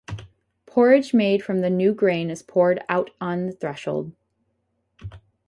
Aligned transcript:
Porridge 0.65 1.13
made 1.13 1.43
from 1.43 1.59
the 1.61 1.69
new 1.69 1.93
grain 1.93 2.31
is 2.31 2.41
poured 2.41 2.83
out 2.89 3.11
on 3.21 3.45
the 3.45 3.51
threshold. 3.51 4.13